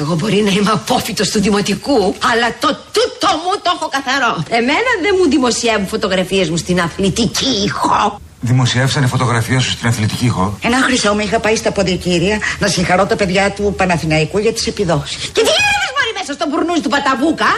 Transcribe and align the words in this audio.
Εγώ 0.00 0.14
μπορεί 0.14 0.42
να 0.42 0.50
είμαι 0.50 0.70
απόφυτος 0.70 1.28
του 1.30 1.40
δημοτικού, 1.40 1.98
αλλά 2.32 2.48
το 2.60 2.68
τούτο 2.68 3.28
μου 3.42 3.52
το 3.62 3.70
έχω 3.74 3.88
καθαρό. 3.96 4.44
Εμένα 4.48 4.90
δεν 5.02 5.14
μου 5.18 5.28
δημοσιεύουν 5.30 5.86
φωτογραφίες 5.86 6.50
μου 6.50 6.56
στην 6.56 6.80
αθλητική 6.80 7.62
ηχό. 7.64 8.20
Δημοσιεύσανε 8.40 9.06
φωτογραφία 9.06 9.60
σου 9.60 9.70
στην 9.70 9.88
αθλητική 9.88 10.24
ηχό. 10.24 10.58
Ένα 10.62 10.76
χρυσό 10.76 11.12
μου 11.14 11.20
είχα 11.20 11.38
πάει 11.40 11.56
στα 11.56 11.72
ποντικήρια 11.72 12.38
να 12.58 12.66
συγχαρώ 12.68 13.06
τα 13.06 13.16
παιδιά 13.16 13.50
του 13.50 13.74
Παναθηναϊκού 13.76 14.38
για 14.38 14.52
τις 14.52 14.66
επιδόσεις. 14.66 15.24
Και 15.24 15.40
τι 15.46 15.50
είδες 15.58 15.90
μόλι 15.96 16.12
μέσα 16.18 16.32
στο 16.32 16.44
μπουρνούζι 16.48 16.80
του 16.80 16.88
Παταβούκα; 16.88 17.50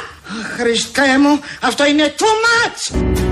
Χριστέ 0.59 1.19
μου, 1.19 1.41
αυτό 1.61 1.87
είναι 1.87 2.15
too 2.19 2.35
much! 2.45 3.32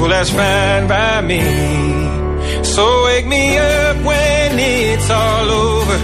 Well, 0.00 0.10
that's 0.10 0.30
fine 0.30 0.88
by 0.88 1.20
me. 1.20 1.40
So 2.64 3.04
wake 3.04 3.26
me 3.26 3.58
up 3.58 3.96
when 4.04 4.58
it's 4.58 5.10
all 5.10 5.48
over. 5.50 5.98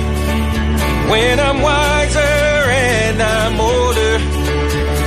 When 1.11 1.41
I'm 1.41 1.63
wiser 1.63 2.19
and 2.19 3.23
I'm 3.23 3.61
older. 3.61 4.15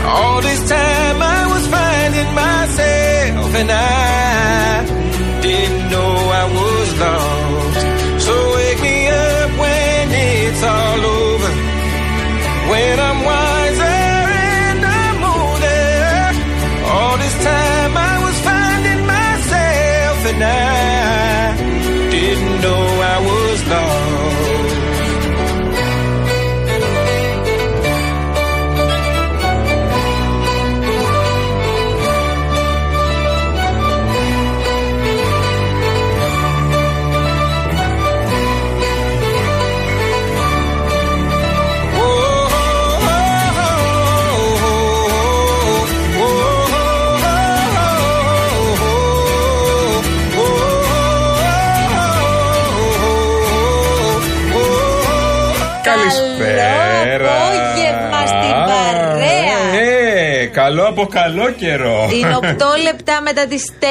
All 0.08 0.42
this 0.42 0.62
time 0.70 1.22
I 1.22 1.42
was 1.54 1.68
finding 1.68 2.34
myself 2.34 3.56
and 3.56 3.72
I 3.72 4.31
Ε, 60.62 60.64
καλό 60.64 60.88
από 60.88 61.06
καλό 61.06 61.52
καιρό. 61.52 62.10
Είναι 62.14 62.38
8 62.42 62.46
λεπτά 62.84 63.22
μετά 63.22 63.48
τις 63.48 63.72
4. 63.80 63.84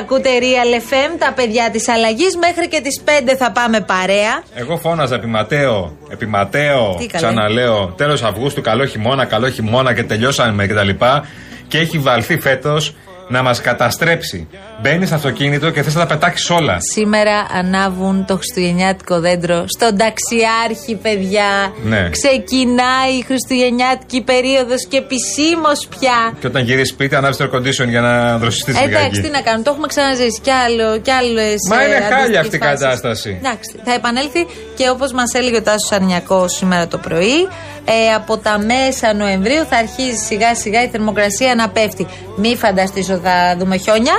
Ακούτε 0.00 0.28
Real 0.40 0.80
FM, 0.90 1.16
τα 1.18 1.32
παιδιά 1.32 1.70
της 1.70 1.88
αλλαγής. 1.88 2.36
Μέχρι 2.36 2.68
και 2.68 2.80
τις 2.80 3.02
5 3.04 3.34
θα 3.38 3.50
πάμε 3.52 3.80
παρέα. 3.80 4.42
Εγώ 4.54 4.76
φώναζα 4.76 5.14
επί 5.14 5.26
Ματέο, 5.26 5.96
επί 6.10 6.26
Ματέο, 6.26 6.94
Τι 6.98 7.06
καλέ. 7.06 7.26
ξαναλέω, 7.26 7.94
τέλος 7.96 8.22
Αυγούστου, 8.22 8.60
καλό 8.60 8.86
χειμώνα, 8.86 9.24
καλό 9.24 9.48
χειμώνα 9.48 9.94
και 9.94 10.02
τελειώσαμε 10.02 10.66
κτλ. 10.66 10.88
Και 11.68 11.78
έχει 11.78 11.98
βαλθεί 11.98 12.38
φέτος 12.40 12.94
να 13.32 13.42
μας 13.42 13.60
καταστρέψει. 13.60 14.48
Μπαίνει 14.82 15.06
στο 15.06 15.14
αυτοκίνητο 15.14 15.70
και 15.70 15.82
θες 15.82 15.94
να 15.94 16.00
τα 16.00 16.06
πετάξεις 16.06 16.50
όλα. 16.50 16.76
Σήμερα 16.94 17.46
ανάβουν 17.52 18.24
το 18.26 18.36
χριστουγεννιάτικο 18.36 19.20
δέντρο 19.20 19.64
στον 19.76 19.96
ταξιάρχη, 19.96 20.94
παιδιά. 21.02 21.72
Ναι. 21.84 22.08
Ξεκινάει 22.10 23.12
η 23.18 23.22
χριστουγεννιάτικη 23.26 24.20
περίοδος 24.22 24.86
και 24.86 24.96
επισήμως 24.96 25.86
πια. 25.98 26.18
Και 26.40 26.46
όταν 26.46 26.62
γυρίσεις 26.64 26.88
σπίτι, 26.88 27.14
ανάβεις 27.14 27.36
το 27.36 27.44
air 27.52 27.56
condition 27.56 27.88
για 27.88 28.00
να 28.00 28.38
δροσιστείς 28.38 28.74
Εντάξει, 28.76 28.94
λιγάκι. 28.96 29.20
τι 29.20 29.28
να 29.30 29.40
κάνουμε, 29.40 29.64
το 29.64 29.70
έχουμε 29.70 29.86
ξαναζήσει 29.86 30.40
κι 30.42 30.50
άλλο, 30.50 30.98
κι 30.98 31.10
άλλες, 31.10 31.56
Μα 31.70 31.82
ε, 31.82 31.86
είναι 31.86 31.94
χάλια 32.00 32.40
αντίστοιχες 32.40 32.40
αυτή 32.40 32.56
η 32.56 32.58
φάσεις. 32.58 32.80
κατάσταση. 32.80 33.30
Εντάξει, 33.42 33.70
θα 33.84 33.92
επανέλθει 33.92 34.46
και 34.76 34.88
όπως 34.88 35.12
μας 35.12 35.32
έλεγε 35.34 35.56
ο 35.56 35.62
Τάσος 35.62 35.92
Αρνιακό 35.92 36.48
σήμερα 36.48 36.86
το 36.88 36.98
πρωί, 36.98 37.38
ε, 37.84 38.14
από 38.16 38.38
τα 38.38 38.58
μέσα 38.58 39.14
Νοεμβρίου 39.14 39.64
θα 39.70 39.76
αρχίζει 39.76 40.16
σιγά 40.28 40.54
σιγά 40.54 40.82
η 40.82 40.88
θερμοκρασία 40.88 41.54
να 41.54 41.68
πέφτει. 41.68 42.06
Μη 42.36 42.56
φανταστείς 42.56 43.10
ότι 43.10 43.20
θα 43.24 43.56
δούμε 43.58 43.76
χιόνια, 43.76 44.12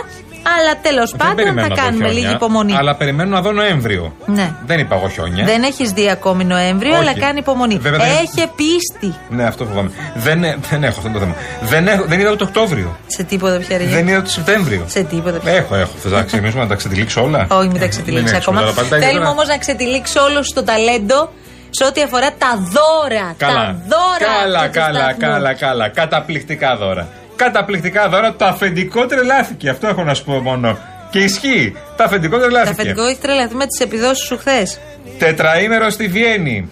αλλά 0.59 0.73
τέλος 0.81 1.09
Δεν 1.09 1.19
πάντων 1.19 1.35
περιμένω 1.35 1.61
θα 1.61 1.67
να 1.67 1.75
δω 1.75 1.81
κάνουμε 1.81 2.03
χιόνια, 2.05 2.21
λίγη 2.21 2.33
υπομονή. 2.35 2.75
Αλλά 2.77 2.95
περιμένω 2.95 3.29
να 3.29 3.41
δω 3.41 3.51
Νοέμβριο. 3.51 4.15
Ναι. 4.25 4.51
Δεν 4.65 4.79
είπα 4.79 4.95
εγώ 4.95 5.09
χιόνια. 5.09 5.45
Δεν 5.45 5.63
έχεις 5.63 5.91
δει 5.91 6.09
ακόμη 6.09 6.43
Νοέμβριο, 6.45 6.91
Όχι. 6.91 6.99
αλλά 6.99 7.13
κάνει 7.19 7.39
υπομονή. 7.39 7.77
Βέβαια 7.77 7.99
δεν- 7.99 8.07
Έχει 8.11 8.47
πίστη. 8.55 9.17
Ναι, 9.29 9.43
αυτό 9.43 9.65
φοβάμαι. 9.65 9.91
Δεν, 10.15 10.43
ε- 10.43 10.57
δεν 10.69 10.83
έχω 10.83 10.95
αυτό 10.99 11.11
το 11.11 11.19
θέμα. 11.19 11.35
Δεν, 11.61 11.87
έχω, 11.87 12.03
δεν 12.07 12.19
είδα 12.19 12.35
το 12.35 12.43
Οκτώβριο. 12.43 12.97
Σε 13.07 13.23
τίποτα 13.23 13.57
πια 13.57 13.77
ρε. 13.77 13.85
Δεν 13.85 14.07
είδα 14.07 14.21
το 14.21 14.29
Σεπτέμβριο. 14.29 14.83
Σε 14.87 15.03
τίποτα 15.03 15.37
πια. 15.37 15.51
Έχω, 15.51 15.75
έχω. 15.75 15.91
Θες 16.01 16.11
να 16.11 16.23
ξεκινήσουμε 16.23 16.61
να 16.63 16.67
τα 16.69 16.75
ξετυλίξω 16.75 17.23
όλα; 17.23 17.47
Όχι, 17.59 17.67
μην 17.67 17.79
τα 17.79 17.87
ξετυλίξεις 17.87 18.31
Μην 18.31 18.41
ακόμα. 18.41 18.59
έξω, 18.61 18.73
τώρα, 18.73 18.87
πάντα 18.89 19.05
Θέλουμε 19.05 19.19
τώρα. 19.25 19.31
όμως 19.31 19.47
να 19.47 19.57
ξετυλίξει 19.57 20.17
όλο 20.17 20.39
το 20.53 20.63
ταλέντο 20.63 21.29
σε 21.69 21.83
ό,τι 21.85 22.01
αφορά 22.01 22.29
τα 22.37 22.51
δώρα. 22.57 23.33
Καλά. 23.37 23.53
Τα 23.53 23.75
δώρα. 23.87 24.33
Καλά, 24.41 24.59
αυτού 24.59 24.71
του 24.71 24.79
καλά, 24.85 24.99
σταθμού. 24.99 25.19
καλά, 25.33 25.53
καλά. 25.53 25.89
Καταπληκτικά 25.89 26.75
δώρα. 26.77 27.07
Καταπληκτικά 27.35 28.09
δώρα. 28.09 28.33
Το 28.33 28.45
αφεντικό 28.45 29.05
τρελάθηκε. 29.05 29.69
Αυτό 29.69 29.87
έχω 29.87 30.03
να 30.03 30.13
σου 30.13 30.23
πω 30.23 30.33
μόνο. 30.33 30.77
Και 31.09 31.19
ισχύει. 31.19 31.75
Το 31.97 32.03
αφεντικό 32.03 32.35
Το 32.37 32.41
τρελάθηκε. 32.41 32.81
αφεντικό 32.81 33.05
έχει 33.05 33.17
τρελαθεί 33.21 33.55
με 33.55 33.65
τις 33.65 33.79
επιδόσεις 33.79 34.25
σου 34.25 34.37
χθες. 34.37 34.79
Τετραήμερος 35.17 35.93
στη 35.93 36.07
Βιέννη. 36.07 36.69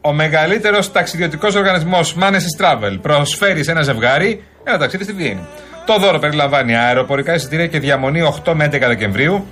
Ο 0.00 0.12
μεγαλύτερος 0.12 0.92
ταξιδιωτικός 0.92 1.54
οργανισμός 1.54 2.16
Manes 2.20 2.62
Travel 2.64 2.98
προσφέρει 3.02 3.64
σε 3.64 3.70
ένα 3.70 3.82
ζευγάρι 3.82 4.42
ένα 4.64 4.78
ταξίδι 4.78 5.04
στη 5.04 5.12
Βιέννη. 5.12 5.46
Το 5.86 5.98
δώρο 5.98 6.18
περιλαμβάνει 6.18 6.76
αεροπορικά 6.76 7.34
εισιτήρια 7.34 7.66
και 7.66 7.78
διαμονή 7.78 8.20
8 8.44 8.52
με 8.54 8.64
11 8.64 8.70
Δεκεμβρίου 8.86 9.46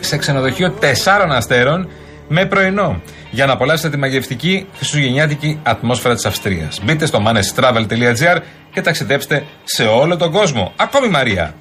σε 0.00 0.16
ξενοδοχείο 0.16 0.74
4 0.80 0.84
αστέρων 1.30 1.88
με 2.28 2.46
πρωινό. 2.46 3.00
Για 3.30 3.46
να 3.46 3.52
απολαύσετε 3.52 3.90
τη 3.90 3.96
μαγευτική 3.96 4.66
χριστουγεννιάτικη 4.76 5.60
ατμόσφαιρα 5.62 6.14
της 6.14 6.26
Αυστρίας. 6.26 6.80
Μπείτε 6.84 7.06
στο 7.06 7.22
manestravel.gr 7.26 8.38
και 8.72 8.80
ταξιδέψτε 8.80 9.44
σε 9.64 9.84
όλο 9.84 10.16
τον 10.16 10.30
κόσμο. 10.30 10.72
Ακόμη 10.76 11.08
Μαρία. 11.08 11.54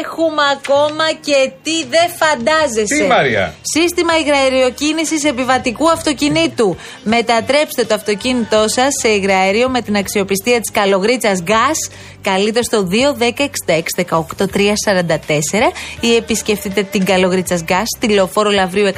Έχουμε 0.00 0.42
ακόμα 0.52 1.12
και 1.20 1.50
τι 1.62 1.84
δεν 1.84 2.08
φαντάζεσαι. 2.20 3.02
Τι, 3.02 3.02
Μαρία; 3.02 3.54
Σύστημα 3.62 4.18
υγραεριοκίνησης 4.18 5.24
επιβατικού 5.24 5.90
αυτοκινήτου. 5.90 6.76
Μετατρέψτε 7.02 7.84
το 7.84 7.94
αυτοκίνητό 7.94 8.64
σας 8.68 8.88
σε 9.00 9.08
υγραέριο 9.08 9.68
με 9.68 9.80
την 9.80 9.96
αξιοπιστία 9.96 10.60
της 10.60 10.70
καλογρίτσας 10.70 11.42
gas. 11.46 11.92
Καλείτε 12.22 12.62
στο 12.62 12.88
2-10-66-18-344 12.90 15.72
ή 16.00 16.14
επισκεφτείτε 16.14 16.82
την 16.82 17.04
καλογρίτσα 17.04 17.58
gas 17.68 17.84
στη 17.96 18.08
λεωφόρο 18.08 18.50
Λαβρίου 18.50 18.86
109 18.86 18.92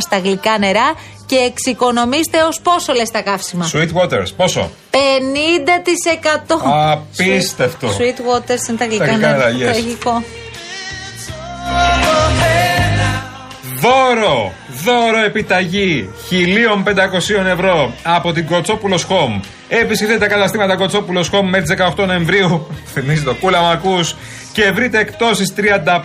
στα 0.00 0.18
γλυκά 0.18 0.58
νερά 0.58 0.94
και 1.26 1.36
εξοικονομήστε 1.36 2.42
ως 2.42 2.60
πόσο 2.60 2.92
λες 2.92 3.10
τα 3.10 3.22
καύσιμα; 3.22 3.70
Sweet 3.72 3.92
Waters, 3.92 4.34
πόσο; 4.36 4.70
50%! 4.90 4.96
Απίστευτο. 6.64 7.88
Sweet 7.88 8.18
waters 8.18 8.68
είναι 8.68 8.78
τα 8.78 8.84
γλυκά 8.84 9.04
γλυκά 9.04 9.16
νερά. 9.16 9.36
νερά, 9.36 9.70
yes. 9.70 9.72
Τραγικό. 9.72 10.22
Δώρο! 13.84 14.52
Δώρο 14.84 15.24
επιταγή 15.24 16.10
1500 16.30 17.46
ευρώ 17.46 17.92
από 18.02 18.32
την 18.32 18.46
Κοτσόπουλος 18.46 19.06
Home. 19.08 19.40
Επισκεφτείτε 19.68 20.18
τα 20.18 20.26
καταστήματα 20.26 20.76
Κοτσόπουλος 20.76 21.30
Home 21.32 21.42
μέχρι 21.42 21.62
τις 21.62 21.74
18 21.96 22.06
Νοεμβρίου. 22.06 22.66
Θυμίζει 22.92 23.22
το 23.22 23.34
κούλα 23.34 23.60
μ' 23.60 23.64
ακούς. 23.64 24.16
Και 24.52 24.70
βρείτε 24.70 24.98
εκτόσεις 24.98 25.54
35% 25.56 25.60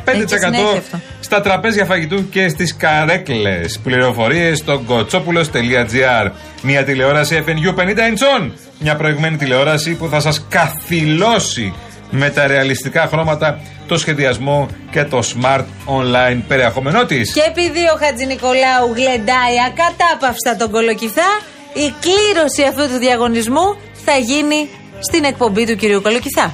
Έχει 0.05 0.23
συνέχεια 0.27 0.77
αυτό. 0.77 0.99
Στα 1.31 1.41
τραπέζια 1.41 1.85
φαγητού 1.85 2.29
και 2.29 2.49
στις 2.49 2.75
καρέκλες. 2.75 3.79
Πληροφορίες 3.83 4.57
στο 4.57 4.81
κοτσόπουλο.gr. 4.85 6.31
Μια 6.61 6.83
τηλεόραση 6.83 7.43
FNU 7.47 7.79
50 7.79 7.85
inch. 7.85 8.51
Μια 8.79 8.95
προηγμένη 8.95 9.37
τηλεόραση 9.37 9.95
που 9.95 10.07
θα 10.07 10.19
σας 10.19 10.45
καθυλώσει 10.49 11.73
με 12.09 12.29
τα 12.29 12.47
ρεαλιστικά 12.47 13.07
χρώματα, 13.07 13.59
το 13.87 13.97
σχεδιασμό 13.97 14.67
και 14.91 15.03
το 15.03 15.19
smart 15.19 15.65
online 15.85 16.41
περιεχόμενό 16.47 17.05
της. 17.05 17.33
Και 17.33 17.43
επειδή 17.47 17.83
ο 17.93 17.97
Χατζη 17.99 18.25
Νικολάου 18.25 18.87
γλεντάει 18.95 19.55
ακατάπαυστα 19.67 20.55
τον 20.55 20.71
κολοκυθά, 20.71 21.29
η 21.73 21.93
κλήρωση 22.05 22.63
αυτού 22.63 22.93
του 22.93 22.99
διαγωνισμού 22.99 23.77
θα 24.05 24.15
γίνει 24.17 24.69
στην 24.99 25.23
εκπομπή 25.23 25.65
του 25.65 25.75
κυρίου 25.75 26.01
Κολοκυθά. 26.01 26.53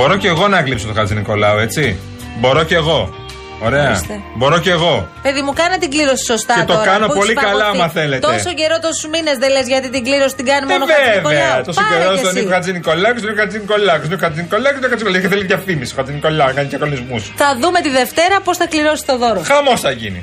Μπορώ 0.00 0.16
και 0.16 0.28
εγώ 0.28 0.48
να 0.48 0.60
γλύψω 0.60 0.86
το 0.86 0.92
Χατζη 0.92 1.14
Νικολάου, 1.14 1.58
έτσι; 1.58 1.98
Μπορώ 2.40 2.64
και 2.64 2.74
εγώ. 2.74 3.14
Ωραία. 3.62 3.88
Ορίστε. 3.88 4.20
Μπορώ 4.36 4.58
και 4.58 4.70
εγώ. 4.70 5.08
Παιδί 5.22 5.42
μου, 5.42 5.52
κάνε 5.52 5.76
την 5.78 5.90
κλήρωση 5.90 6.24
σωστά 6.24 6.54
Και 6.54 6.64
το 6.64 6.72
τώρα, 6.72 6.84
κάνω 6.90 7.06
που 7.06 7.12
πολύ 7.12 7.30
έχεις 7.30 7.42
καλά, 7.42 7.58
παγωθεί. 7.64 7.78
άμα 7.78 7.88
θέλετε. 7.88 8.26
Τόσο 8.26 8.50
καιρό, 8.60 8.76
τόσους 8.86 9.06
μήνες 9.12 9.36
δεν 9.42 9.50
λες 9.50 9.66
γιατί 9.66 9.90
την 9.90 10.02
κλήρωση 10.04 10.34
την 10.34 10.46
κάνει 10.50 10.64
Ε, 10.68 10.72
μόνο 10.72 10.84
ο 10.84 10.88
Χατζη 10.92 11.10
βέβαια. 11.10 11.16
Νικολάου. 11.16 11.62
Τόσο 11.68 11.80
Πάρε 11.80 11.94
καιρό 12.00 12.12
κι 12.12 12.18
στον 12.18 12.30
εσύ. 12.30 12.38
Νίκο 12.40 12.50
Χατζη 12.54 12.70
Νικολάου, 12.78 13.14
στον 13.20 13.28
Νίκο 13.30 13.40
Χατζη 13.42 13.58
Νικολάου, 13.62 13.98
στον 13.98 14.10
Νίκο 14.12 14.22
Χατζη 14.24 14.40
Νικολάου, 14.44 14.72
στον 14.74 14.82
Νίκο 14.82 14.90
Χατζη 14.92 15.04
Νικολάου. 15.04 15.22
Και 15.24 15.30
θέλει 15.32 15.44
διαφήμιση. 15.52 15.90
Χατζη 15.98 16.12
Νικολάου, 16.18 16.50
κάνει 16.56 16.68
και 16.72 16.78
αγωνισμού. 16.80 17.16
Θα 17.42 17.48
δούμε 17.60 17.78
τη 17.84 17.90
Δευτέρα 18.00 18.36
πώς 18.46 18.56
θα 18.60 18.66
κληρώσει 18.72 19.02
το 19.10 19.14
δώρο. 19.22 19.40
Χαμός 19.50 19.80
θα 19.86 19.90
γίνει. 20.00 20.20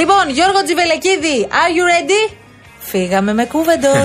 Λοιπόν, 0.00 0.24
Γιώργο 0.36 0.60
Τζιβελεκίδη, 0.66 1.36
are 1.62 1.70
you 1.76 1.84
ready? 1.92 2.22
Φύγαμε 2.90 3.32
με 3.38 3.44
κούβεντο. 3.52 3.94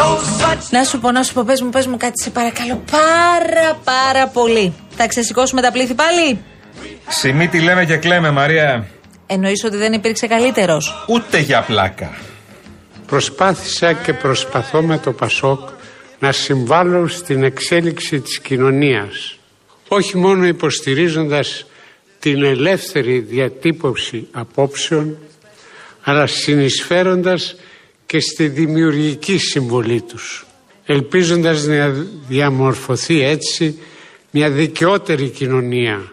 No 0.00 0.16
such 0.42 0.70
να 0.70 0.84
σου 0.84 1.00
πω, 1.00 1.10
να 1.10 1.22
σου 1.22 1.32
πω, 1.32 1.42
πες 1.46 1.60
μου, 1.62 1.70
πες 1.70 1.86
μου 1.86 1.96
κάτι, 1.96 2.22
σε 2.22 2.30
παρακαλώ 2.30 2.82
πάρα 2.90 3.80
πάρα 3.84 4.28
πολύ. 4.28 4.74
Θα 4.90 5.06
ξεσηκώσουμε 5.06 5.60
τα 5.60 5.72
πλήθη 5.72 5.94
πάλι; 5.94 6.38
Σημείτη 7.08 7.60
λέμε 7.60 7.84
και 7.84 7.96
κλαίμε, 7.96 8.30
Μαρία. 8.30 8.86
Εννοείς 9.26 9.64
ότι 9.64 9.76
δεν 9.76 9.92
υπήρξε 9.92 10.26
καλύτερος; 10.26 11.04
Ούτε 11.08 11.38
για 11.38 11.62
πλάκα. 11.62 12.10
Προσπάθησα 13.06 13.92
και 13.92 14.12
προσπαθώ 14.12 14.82
με 14.82 14.98
το 14.98 15.12
Πασόκ 15.12 15.68
να 16.18 16.32
συμβάλλω 16.32 17.08
στην 17.08 17.42
εξέλιξη 17.42 18.20
της 18.20 18.40
κοινωνίας. 18.40 19.38
Όχι 19.88 20.16
μόνο 20.16 20.46
υποστηρίζοντας 20.46 21.66
την 22.18 22.44
ελεύθερη 22.44 23.18
διατύπωση 23.18 24.28
απόψεων, 24.32 25.18
αλλά 26.02 26.26
συνεισφέροντας 26.26 27.54
και 28.10 28.20
στη 28.20 28.48
δημιουργική 28.48 29.38
συμβολή 29.38 30.00
τους. 30.00 30.46
Ελπίζοντας 30.84 31.66
να 31.66 31.88
διαμορφωθεί 32.28 33.22
έτσι 33.22 33.78
μια 34.30 34.50
δικαιότερη 34.50 35.28
κοινωνία, 35.28 36.12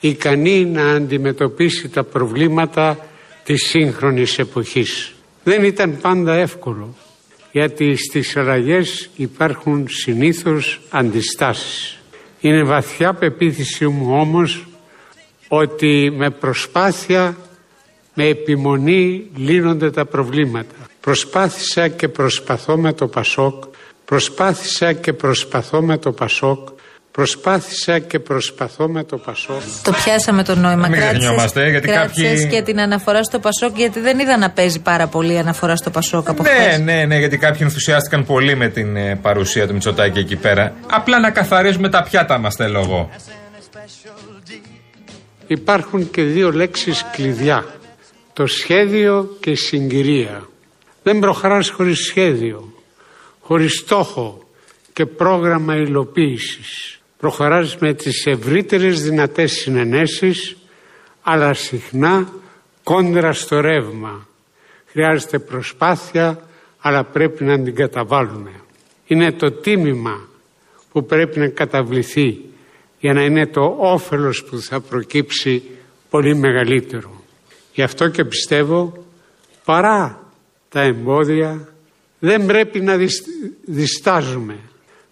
ικανή 0.00 0.64
να 0.64 0.90
αντιμετωπίσει 0.90 1.88
τα 1.88 2.04
προβλήματα 2.04 3.06
της 3.44 3.66
σύγχρονης 3.66 4.38
εποχής. 4.38 5.12
Δεν 5.44 5.64
ήταν 5.64 5.98
πάντα 6.00 6.34
εύκολο, 6.34 6.96
γιατί 7.52 7.96
στις 7.96 8.36
αλλαγές 8.36 9.10
υπάρχουν 9.16 9.86
συνήθως 9.88 10.80
αντιστάσεις. 10.90 11.98
Είναι 12.40 12.62
βαθιά 12.62 13.14
πεποίθηση 13.14 13.86
μου 13.86 14.14
όμως 14.20 14.66
ότι 15.48 16.12
με 16.16 16.30
προσπάθεια, 16.30 17.36
με 18.14 18.24
επιμονή 18.24 19.26
λύνονται 19.36 19.90
τα 19.90 20.06
προβλήματα. 20.06 20.90
Προσπάθησα 21.02 21.88
και 21.88 22.08
προσπαθώ 22.08 22.76
με 22.76 22.92
το 22.92 23.06
Πασόκ, 23.06 23.64
προσπάθησα 24.04 24.92
και 24.92 25.12
προσπαθώ 25.12 25.82
με 25.82 25.98
το 25.98 26.12
Πασόκ, 26.12 26.68
προσπάθησα 27.10 27.98
και 27.98 28.18
προσπαθώ 28.18 28.88
με 28.88 29.04
το 29.04 29.16
Πασόκ. 29.16 29.60
Το 29.82 29.92
πιάσαμε 30.04 30.44
το 30.44 30.54
νόημα. 30.54 30.88
Μην 30.88 30.90
Κράτησες- 30.98 31.18
ξεχνιόμαστε, 31.18 31.70
γιατί 31.70 31.88
κράτησες 31.88 32.40
κάποιοι- 32.42 32.46
και 32.50 32.62
την 32.62 32.80
αναφορά 32.80 33.22
στο 33.22 33.38
Πασόκ, 33.38 33.76
γιατί 33.76 34.00
δεν 34.00 34.18
είδα 34.18 34.36
να 34.36 34.50
παίζει 34.50 34.80
πάρα 34.80 35.06
πολύ 35.06 35.38
αναφορά 35.38 35.76
στο 35.76 35.90
Πασόκ 35.90 36.28
από 36.28 36.42
Ναι, 36.42 36.48
χθες. 36.48 36.78
ναι, 36.78 37.04
ναι, 37.04 37.18
γιατί 37.18 37.36
κάποιοι 37.38 37.60
ενθουσιάστηκαν 37.62 38.24
πολύ 38.26 38.54
με 38.56 38.68
την 38.68 38.96
ε, 38.96 39.16
παρουσία 39.16 39.66
του 39.66 39.72
Μητσοτάκη 39.72 40.18
εκεί 40.18 40.36
πέρα. 40.36 40.74
Απλά 40.90 41.20
να 41.20 41.30
καθαρίζουμε 41.30 41.88
τα 41.88 42.02
πιάτα 42.02 42.38
μας, 42.38 42.54
θέλω 42.54 42.80
εγώ. 42.80 43.10
Υπάρχουν 45.46 46.10
και 46.10 46.22
δύο 46.22 46.52
λέξεις 46.52 47.04
κλειδιά. 47.12 47.64
Το 48.32 48.46
σχέδιο 48.46 49.36
και 49.40 49.50
η 49.50 49.54
συγκυρία. 49.54 50.46
Δεν 51.02 51.18
προχωράς 51.18 51.70
χωρίς 51.70 51.98
σχέδιο, 51.98 52.72
χωρίς 53.40 53.78
στόχο 53.78 54.42
και 54.92 55.06
πρόγραμμα 55.06 55.76
υλοποίησης. 55.76 57.00
Προχωράς 57.18 57.76
με 57.76 57.94
τις 57.94 58.26
ευρύτερες 58.26 59.02
δυνατές 59.02 59.52
συνενέσεις, 59.52 60.56
αλλά 61.22 61.54
συχνά 61.54 62.32
κόντρα 62.82 63.32
στο 63.32 63.60
ρεύμα. 63.60 64.26
Χρειάζεται 64.86 65.38
προσπάθεια, 65.38 66.48
αλλά 66.78 67.04
πρέπει 67.04 67.44
να 67.44 67.62
την 67.62 67.74
καταβάλουμε. 67.74 68.50
Είναι 69.06 69.32
το 69.32 69.50
τίμημα 69.50 70.28
που 70.92 71.04
πρέπει 71.04 71.38
να 71.38 71.48
καταβληθεί 71.48 72.40
για 72.98 73.12
να 73.12 73.24
είναι 73.24 73.46
το 73.46 73.76
όφελος 73.78 74.44
που 74.44 74.60
θα 74.60 74.80
προκύψει 74.80 75.62
πολύ 76.10 76.36
μεγαλύτερο. 76.36 77.22
Γι' 77.72 77.82
αυτό 77.82 78.08
και 78.08 78.24
πιστεύω 78.24 79.04
παρά 79.64 80.21
τα 80.72 80.80
εμπόδια 80.80 81.68
δεν 82.18 82.46
πρέπει 82.46 82.80
να 82.80 82.96
δυσ- 82.96 83.26
διστάζουμε. 83.64 84.56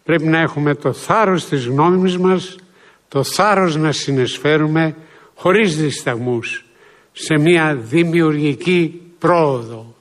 Πρέπει 0.05 0.25
να 0.27 0.39
έχουμε 0.41 0.75
το 0.75 0.93
θάρρος 0.93 1.45
της 1.45 1.67
γνώμης 1.67 2.19
μας, 2.19 2.57
το 3.09 3.23
θάρρος 3.23 3.77
να 3.77 3.93
συνεσφέρουμε 3.93 4.95
χωρίς 5.35 5.77
δισταγμούς 5.77 6.65
σε 7.13 7.39
μια 7.39 7.75
δημιουργική 7.75 9.01
πρόοδο 9.19 9.95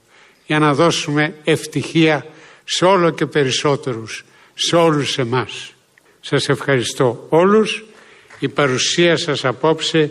για 0.46 0.58
να 0.58 0.74
δώσουμε 0.74 1.34
ευτυχία 1.44 2.26
σε 2.64 2.84
όλο 2.84 3.10
και 3.10 3.26
περισσότερους, 3.26 4.24
σε 4.54 4.76
όλους 4.76 5.18
εμάς. 5.18 5.74
Σας 6.20 6.48
ευχαριστώ 6.48 7.26
όλους. 7.28 7.84
Η 8.38 8.48
παρουσία 8.48 9.16
σας 9.16 9.44
απόψε 9.44 10.10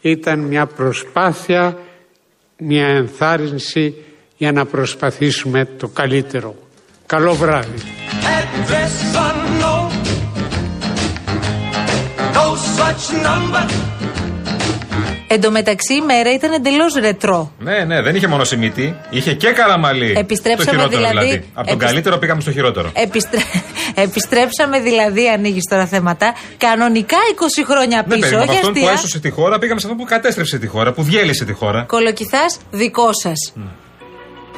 ήταν 0.00 0.38
μια 0.40 0.66
προσπάθεια, 0.66 1.78
μια 2.58 2.86
ενθάρρυνση 2.86 3.94
για 4.40 4.52
να 4.52 4.64
προσπαθήσουμε 4.66 5.64
το 5.78 5.88
καλύτερο. 5.88 6.54
Καλό 7.06 7.34
βράδυ. 7.34 7.74
address 8.38 9.16
unknown. 9.28 9.90
No 12.34 12.46
such 12.78 13.26
number. 13.26 13.70
Εν 15.26 15.40
τω 15.40 15.50
μεταξύ 15.50 15.94
η 15.94 16.00
μέρα 16.00 16.32
ήταν 16.32 16.52
εντελώς 16.52 16.94
ρετρό. 16.94 17.52
Ναι, 17.58 17.78
ναι, 17.84 18.02
δεν 18.02 18.14
είχε 18.14 18.26
μόνο 18.26 18.44
Σιμίτη, 18.44 18.96
είχε 19.10 19.34
και 19.34 19.50
Καραμαλή. 19.50 20.14
Επιστρέψαμε 20.16 20.82
το 20.82 20.88
χειρότερο 20.88 21.08
δηλαδή- 21.08 21.34
Από 21.54 21.66
τον 21.66 21.74
επιστ- 21.76 21.86
καλύτερο 21.92 22.18
πήγαμε 22.18 22.40
στο 22.40 22.52
χειρότερο. 22.52 22.90
Επιστρέ... 22.94 23.40
Επιστρέψαμε 24.06 24.80
δηλαδή, 24.80 25.28
ανοίγεις 25.28 25.64
τώρα 25.70 25.86
θέματα, 25.86 26.34
κανονικά 26.56 27.16
20 27.34 27.64
χρόνια 27.70 28.04
Δεν 28.06 28.18
πίσω, 28.18 28.20
περίμενα 28.20 28.42
από 28.42 28.50
όχι 28.52 28.58
αυτόν 28.60 28.72
που 28.72 28.78
αστεία. 28.80 28.92
έσωσε 28.98 29.20
τη 29.20 29.30
χώρα, 29.30 29.58
πήγαμε 29.58 29.80
σε 29.80 29.86
αυτόν 29.86 30.04
που 30.04 30.08
κατέστρεψε 30.10 30.58
τη 30.58 30.66
χώρα, 30.66 30.92
που 30.92 31.02
διέλυσε 31.02 31.44
τη 31.44 31.52
χώρα. 31.52 31.82
Κολοκυθάς 31.82 32.58
δικό 32.70 33.08
σας. 33.22 33.52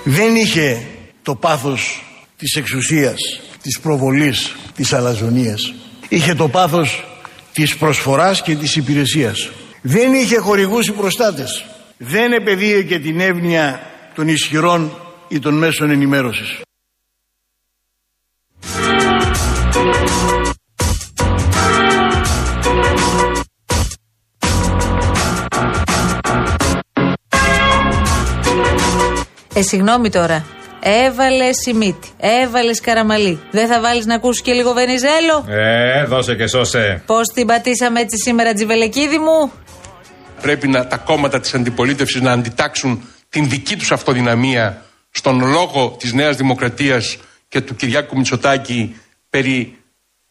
Δεν 0.05 0.37
είχε 0.37 0.87
το 1.23 1.35
πάθος 1.35 2.03
της 2.37 2.55
εξουσίας 2.55 3.21
της 3.63 3.81
προβολής 3.81 4.55
της 4.75 4.93
αλαζονίας. 4.93 5.75
Είχε 6.09 6.35
το 6.35 6.49
πάθος 6.49 7.05
της 7.53 7.77
προσφοράς 7.77 8.43
και 8.43 8.55
της 8.55 8.77
υπηρεσίας. 8.77 9.51
Δεν 9.83 10.15
είχε 10.15 10.37
χορηγούς 10.37 10.87
ή 10.87 10.93
προστάτες. 10.93 11.65
Δεν 11.97 12.33
επεδίωκε 12.33 12.99
την 12.99 13.21
εύνοια 13.21 13.81
των 14.15 14.29
ισχυρών 14.29 14.97
ή 15.29 15.39
των 15.39 15.55
μέσων 15.55 15.91
ενημέρωσης. 15.91 16.61
Ε, 29.55 29.63
συγγνώμη 29.63 30.11
τώρα. 30.11 30.45
Έβαλε 30.81 31.53
Σιμίτη. 31.53 32.09
Έβαλες 32.17 32.81
Καραμαλή. 32.81 33.41
Δεν 33.51 33.69
θα 33.69 33.81
βάλεις 33.81 34.07
να 34.07 34.15
ακούσεις 34.15 34.43
και 34.43 34.53
λίγο 34.53 34.73
Βενιζέλο; 34.73 35.45
Ε, 35.49 36.05
δώσε 36.05 36.35
και 36.35 36.47
σώσε. 36.47 37.03
Πώς 37.07 37.29
την 37.29 37.47
πατήσαμε 37.47 38.01
έτσι 38.01 38.17
σήμερα, 38.17 38.53
Τζιβελεκίδη 38.53 39.19
μου; 39.19 39.53
Πρέπει 40.41 40.69
να, 40.69 40.87
τα 40.87 40.97
κόμματα 40.97 41.41
της 41.41 41.55
αντιπολίτευσης 41.55 42.21
να 42.21 42.33
αντιτάξουν 42.33 43.03
την 43.29 43.49
δική 43.49 43.77
τους 43.77 43.93
αυτοδυναμία 43.93 44.83
στον 45.11 45.47
λόγο 45.47 45.97
της 45.99 46.13
Νέας 46.13 46.37
Δημοκρατίας 46.37 47.17
και 47.49 47.61
του 47.61 47.77
Κυριάκου 47.77 48.17
Μητσοτάκη 48.17 48.97
περί 49.31 49.79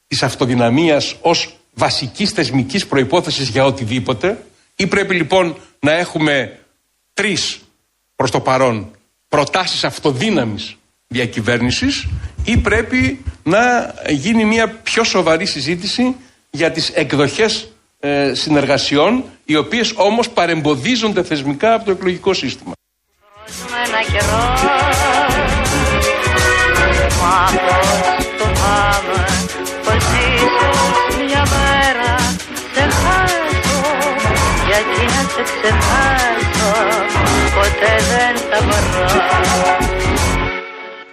της 0.08 0.24
αυτοδυναμίας 0.24 1.16
ως 1.22 1.56
βασικής 1.74 2.32
θεσμικής 2.32 2.88
προϋπόθεσης 2.88 3.50
για 3.50 3.66
οτιδήποτε 3.66 4.44
ή 4.76 4.88
πρέπει 4.88 5.16
λοιπόν 5.16 5.56
να 5.80 5.92
έχουμε 5.92 6.60
τρεις 7.14 7.60
προς 8.16 8.32
το 8.32 8.40
παρόν 8.40 8.92
προτάσεις 9.32 9.84
αυτοδύναμης 9.84 10.76
διακυβέρνησης 11.08 12.08
ή 12.44 12.58
πρέπει 12.58 13.24
να 13.44 13.94
γίνει 14.10 14.46
μια 14.46 14.70
πιο 14.70 15.04
σοβαρή 15.04 15.46
συζήτηση 15.46 16.16
για 16.50 16.72
τις 16.72 16.90
εκδοχές 16.90 17.72
ε, 18.00 18.34
συνεργασιών 18.34 19.24
οι 19.46 19.56
οποίες 19.56 19.94
όμως 19.96 20.30
παρεμποδίζονται 20.30 21.24
θεσμικά 21.24 21.74
από 21.74 21.86
το 21.86 21.92
εκλογικό 21.92 22.34
σύστημα. 22.34 22.74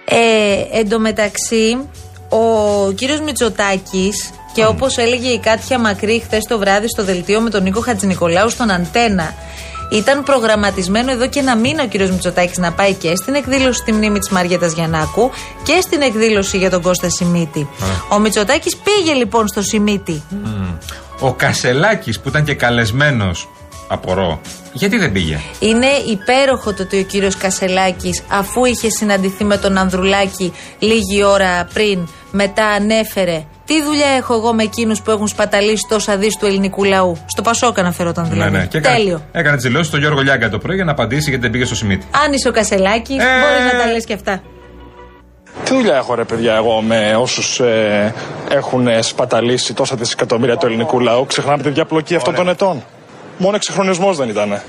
Ε, 0.05 0.79
εντωμεταξύ, 0.79 1.89
ο 2.29 2.93
κύριος 2.93 3.21
Μητσοτάκης 3.21 4.31
και 4.55 4.65
όπως 4.65 4.97
έλεγε 4.97 5.29
η 5.29 5.39
Κάτια 5.39 5.79
Μακρύ 5.79 6.23
χθες 6.25 6.45
το 6.45 6.59
βράδυ 6.59 6.89
στο 6.89 7.05
δελτίο 7.05 7.41
με 7.41 7.51
τον 7.51 7.63
Νίκο 7.63 7.81
Χατζηνικολάου 7.81 8.49
στον 8.49 8.71
Αντένα, 8.71 9.35
ήταν 9.91 10.23
προγραμματισμένο 10.23 11.11
εδώ 11.11 11.29
και 11.29 11.39
ένα 11.39 11.57
μήνα 11.57 11.83
ο 11.83 11.87
κύριος 11.87 12.11
Μητσοτάκης 12.11 12.59
να 12.59 12.73
πάει 12.73 12.95
και 12.95 13.17
στην 13.17 13.35
εκδήλωση 13.35 13.79
στη 13.79 13.93
μνήμη 13.93 14.19
της 14.19 14.29
Μαριέτας 14.29 14.73
Γιαννάκου 14.73 15.31
και 15.63 15.81
στην 15.81 16.03
εκδήλωση 16.03 16.59
για 16.59 16.71
τον 16.71 16.83
Κώστα 16.83 17.11
Σιμίτη. 17.11 17.69
Ο 18.09 18.19
Μητσοτάκης 18.19 18.77
πήγε 18.77 19.13
λοιπόν 19.13 19.49
στο 19.49 19.63
Σιμίτη. 19.63 20.23
Ο 21.21 21.33
Κασελάκης 21.33 22.21
που 22.21 22.29
ήταν 22.29 22.45
και 22.45 22.55
καλεσμένος, 22.55 23.49
απορώ, 23.89 24.41
γιατί 24.73 24.99
δεν 24.99 25.13
πήγε; 25.13 25.39
Είναι 25.59 25.87
υπέροχο 25.87 26.73
το 26.73 26.83
ότι 26.83 26.99
ο 26.99 27.03
κύριος 27.03 27.37
Κασελάκης, 27.37 28.23
αφού 28.29 28.65
είχε 28.65 28.91
συναντηθεί 28.91 29.45
με 29.45 29.57
τον 29.57 29.79
Ανδρουλάκη 29.79 30.53
λίγη 30.79 31.23
ώρα 31.25 31.69
πριν, 31.75 32.09
μετά 32.31 32.67
ανέφερε 32.67 33.45
τι 33.65 33.83
δουλειά 33.83 34.07
έχω 34.07 34.35
εγώ 34.35 34.55
με 34.55 34.63
εκείνους 34.63 35.03
που 35.03 35.11
έχουν 35.11 35.29
σπαταλήσει 35.29 35.87
τόσα 35.89 36.17
δις 36.17 36.37
του 36.37 36.47
ελληνικού 36.47 36.85
λαού; 36.85 37.17
Στο 37.27 37.43
Πασόκα 37.43 37.81
αναφερόταν 37.81 38.29
δηλαδή. 38.31 38.51
Ναι, 38.51 38.59
ναι. 38.59 38.67
Και 38.67 38.81
Τέλειο. 38.81 39.05
Έκανε, 39.05 39.23
έκανε 39.33 39.57
τις 39.57 39.65
δηλώσεις 39.65 39.87
στον 39.87 40.01
Γιώργο 40.01 40.21
Λιάγκα 40.21 40.49
το 40.49 40.59
πρωί 40.59 40.75
για 40.75 40.85
να 40.85 40.91
απαντήσει 40.91 41.29
γιατί 41.29 41.43
δεν 41.43 41.51
πήγε 41.51 41.65
στο 41.65 41.75
Σιμίτι. 41.75 42.07
Αν 42.25 42.33
είσαι 42.33 42.49
ο 42.49 42.53
Κασελάκης, 42.53 43.17
Ε. 43.17 43.25
μπορείς 43.41 43.73
να 43.73 43.79
τα 43.79 43.93
λες 43.93 44.05
και 44.05 44.13
αυτά. 44.13 44.43
Τι 45.65 45.75
δουλειά 45.75 45.97
έχω 45.97 46.15
ρε 46.15 46.25
παιδιά 46.25 46.55
εγώ 46.55 46.81
με 46.81 47.17
όσους 47.21 47.61
ε, 47.61 48.15
έχουν 48.51 48.87
ε, 48.87 49.03
σπαταλήσει 49.03 49.75
τόσα 49.75 49.97
δισεκατομμύρια 49.97 50.57
του 50.57 50.67
ελληνικού 50.67 51.01
λαού; 51.01 51.27
Ξεχνάμε 51.27 51.63
τη 51.63 51.71
διαπλοκή 51.71 52.15
αυτών 52.15 52.35
των 52.35 52.49
ετών. 52.49 52.83
Μόνο 53.39 53.57
εξυγχρονισμός 53.57 54.17
δεν 54.17 54.29
ήταν. 54.29 54.61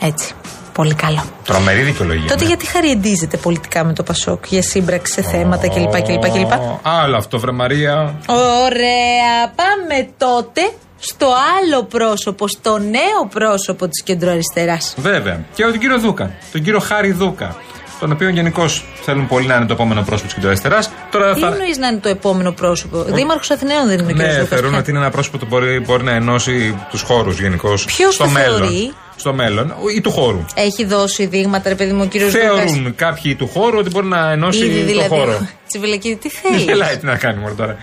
Έτσι. 0.00 0.34
Πολύ 0.72 0.94
καλό. 0.94 1.24
Τρομερή 1.44 1.82
δικαιολογία. 1.82 2.28
Τότε 2.28 2.42
ναι. 2.42 2.48
γιατί 2.48 2.66
χαριεντίζεται 2.66 3.36
πολιτικά 3.36 3.84
με 3.84 3.92
το 3.92 4.02
Πασόκ 4.02 4.46
για 4.48 4.62
σύμπραξη 4.62 5.12
σε 5.12 5.22
θέματα 5.22 5.68
κλπ. 5.68 6.02
κλπ, 6.02 6.30
κλπ. 6.30 6.52
Ω, 6.52 6.80
Άλλο 6.82 7.16
αυτό, 7.16 7.38
βρε 7.38 7.52
Μαρία. 7.52 8.20
Ωραία. 8.26 9.52
Πάμε 9.56 10.08
τότε 10.16 10.72
στο 10.98 11.26
άλλο 11.58 11.84
πρόσωπο, 11.84 12.48
στο 12.48 12.78
νέο 12.78 13.28
πρόσωπο 13.30 13.88
της 13.88 14.02
κεντροαριστεράς. 14.02 14.94
Βέβαια. 14.96 15.44
Και 15.54 15.62
τον 15.62 15.78
κύριο 15.78 15.98
Δούκα. 15.98 16.30
Τον 16.52 16.62
κύριο 16.62 16.78
Χάρη 16.78 17.12
Δούκα. 17.12 17.56
Τον 18.04 18.12
οποίο 18.12 18.28
γενικώς 18.28 18.84
θέλουν 19.02 19.26
πολύ 19.28 19.46
να 19.46 19.54
είναι 19.54 19.66
το 19.66 19.72
επόμενο 19.72 20.02
πρόσωπο 20.02 20.24
της 20.26 20.34
κεντροαριστεράς. 20.34 20.90
Τώρα 21.10 21.34
Τι 21.34 21.40
θα. 21.40 21.46
εννοείς 21.46 21.76
να 21.78 21.86
είναι 21.86 21.96
το 21.98 22.08
επόμενο 22.08 22.52
πρόσωπο; 22.52 23.02
Δήμαρχος 23.02 23.50
Αθηναίων 23.50 23.86
δεν 23.86 23.98
είναι 23.98 24.12
ο 24.12 24.14
κ. 24.14 24.16
Ναι, 24.18 24.32
Δούκας 24.32 24.48
θεωρούν 24.48 24.70
πια. 24.70 24.78
ότι 24.78 24.90
είναι 24.90 24.98
ένα 24.98 25.10
πρόσωπο 25.10 25.38
που 25.38 25.46
μπορεί, 25.48 25.80
μπορεί 25.80 26.04
να 26.04 26.10
ενώσει 26.12 26.78
τους 26.90 27.02
χώρους 27.02 27.40
γενικώς. 27.40 27.84
Ποιος 27.84 28.14
στο 28.14 28.24
το 28.24 28.30
μέλλον. 28.30 28.58
θεωρεί; 28.58 28.92
Στο 29.16 29.32
μέλλον. 29.32 29.74
ή 29.96 30.00
του 30.00 30.10
χώρου. 30.10 30.44
Έχει 30.54 30.84
δώσει 30.84 31.26
δείγματα, 31.26 31.68
ρε 31.68 31.74
παιδί 31.74 31.92
μου, 31.92 32.02
ο 32.04 32.06
κύριος 32.06 32.32
Δούκας. 32.32 32.48
Θεωρούν 32.72 32.94
κάποιοι 32.94 33.34
του 33.34 33.48
χώρου 33.48 33.78
ότι 33.78 33.90
μπορεί 33.90 34.06
να 34.06 34.30
ενώσει 34.30 34.64
Ήδη 34.66 34.80
το 34.80 34.86
δηλαδή. 34.86 35.08
χώρο. 35.08 35.48
Τσιβελεκίδη, 35.68 36.16
τι 36.16 36.28
Δεν 36.42 36.50
θέλεις; 36.50 36.62
γελάει, 36.64 36.96
τι 36.96 37.06
να 37.06 37.16
κάνει 37.16 37.40
μόνο 37.40 37.54
τώρα. 37.54 37.76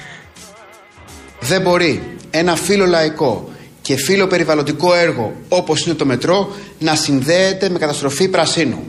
Δεν 1.39 1.61
μπορεί 1.61 2.17
ένα 2.31 2.55
φύλλο 2.55 2.85
λαϊκό 2.85 3.49
και 3.81 3.95
φύλλο 3.95 4.27
περιβαλλοντικό 4.27 4.93
έργο 4.93 5.33
όπως 5.49 5.85
είναι 5.85 5.95
το 5.95 6.05
μετρό 6.05 6.49
να 6.79 6.95
συνδέεται 6.95 7.69
με 7.69 7.79
καταστροφή 7.79 8.27
πρασίνου. 8.27 8.83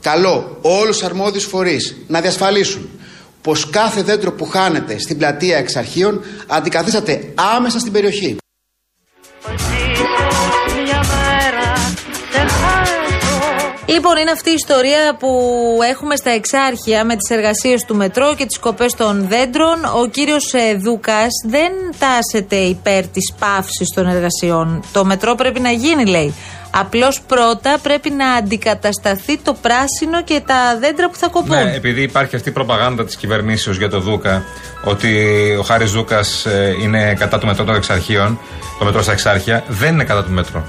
Καλό 0.00 0.58
όλους 0.60 0.96
τους 0.96 1.06
αρμόδιους 1.06 1.44
φορείς 1.44 1.96
να 2.06 2.20
διασφαλίσουν 2.20 2.90
πως 3.42 3.70
κάθε 3.70 4.02
δέντρο 4.02 4.32
που 4.32 4.44
χάνεται 4.44 4.98
στην 4.98 5.18
πλατεία 5.18 5.56
εξ 5.56 5.76
αρχείων 5.76 6.20
αντικαθίσταται 6.46 7.32
άμεσα 7.34 7.78
στην 7.78 7.92
περιοχή. 7.92 8.36
Λοιπόν, 13.90 14.16
είναι 14.16 14.30
αυτή 14.30 14.50
η 14.50 14.54
ιστορία 14.54 15.16
που 15.18 15.28
έχουμε 15.90 16.16
στα 16.16 16.30
εξάρχεια 16.30 17.04
με 17.04 17.16
τις 17.16 17.36
εργασίες 17.36 17.84
του 17.84 17.94
μετρό 17.96 18.34
και 18.34 18.46
τις 18.46 18.58
κοπές 18.58 18.92
των 18.94 19.28
δέντρων. 19.28 19.84
Ο 20.02 20.06
κύριος 20.06 20.52
ε, 20.52 20.74
Δούκας 20.74 21.28
δεν 21.48 21.72
τάσεται 21.98 22.56
υπέρ 22.56 23.06
της 23.06 23.32
πάυσης 23.38 23.88
των 23.94 24.06
εργασιών. 24.06 24.84
Το 24.92 25.04
μετρό 25.04 25.34
πρέπει 25.34 25.60
να 25.60 25.70
γίνει, 25.70 26.06
λέει. 26.06 26.34
Απλώς 26.70 27.20
πρώτα 27.20 27.78
πρέπει 27.82 28.10
να 28.10 28.32
αντικατασταθεί 28.32 29.38
το 29.38 29.56
πράσινο 29.62 30.22
και 30.24 30.42
τα 30.46 30.78
δέντρα 30.80 31.10
που 31.10 31.16
θα 31.16 31.28
κοπούν. 31.28 31.64
Ναι, 31.64 31.74
επειδή 31.74 32.02
υπάρχει 32.02 32.36
αυτή 32.36 32.48
η 32.48 32.52
προπαγάνδα 32.52 33.04
της 33.04 33.16
κυβερνήσεως 33.16 33.76
για 33.76 33.88
το 33.88 34.00
Δούκα, 34.00 34.44
ότι 34.84 35.10
ο 35.58 35.62
Χάρης 35.62 35.92
Δούκας 35.92 36.46
είναι 36.82 37.14
κατά 37.14 37.38
του 37.38 37.46
μετρό 37.46 37.64
των 37.64 37.74
εξαρχείων, 37.74 38.38
το 38.78 38.84
μετρό 38.84 39.02
στα 39.02 39.12
εξάρχεια, 39.12 39.64
δεν 39.68 39.92
είναι 39.92 40.04
κατά 40.04 40.24
του 40.24 40.30
μετρό. 40.30 40.64